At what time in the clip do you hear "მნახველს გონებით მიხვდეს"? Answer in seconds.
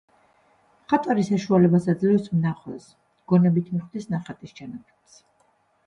2.39-4.13